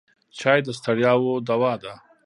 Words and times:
چای 0.39 0.59
د 0.65 0.67
ستړیاوو 0.79 1.43
دوا 1.47 1.73
ده. 1.83 1.93